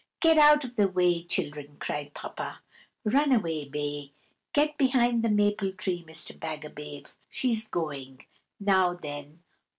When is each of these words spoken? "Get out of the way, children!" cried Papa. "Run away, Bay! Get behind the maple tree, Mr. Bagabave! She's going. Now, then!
"Get 0.19 0.39
out 0.39 0.63
of 0.63 0.77
the 0.77 0.87
way, 0.87 1.23
children!" 1.23 1.75
cried 1.77 2.15
Papa. 2.15 2.61
"Run 3.03 3.31
away, 3.31 3.65
Bay! 3.69 4.13
Get 4.51 4.75
behind 4.75 5.21
the 5.21 5.29
maple 5.29 5.71
tree, 5.71 6.03
Mr. 6.07 6.35
Bagabave! 6.35 7.13
She's 7.29 7.67
going. 7.67 8.25
Now, 8.59 8.95
then! 8.95 9.43